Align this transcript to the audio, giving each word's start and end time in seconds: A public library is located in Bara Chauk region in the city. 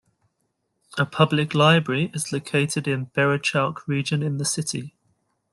A 0.97 1.05
public 1.05 1.53
library 1.53 2.09
is 2.11 2.33
located 2.33 2.87
in 2.87 3.11
Bara 3.13 3.37
Chauk 3.39 3.87
region 3.87 4.23
in 4.23 4.37
the 4.39 4.45
city. 4.45 4.95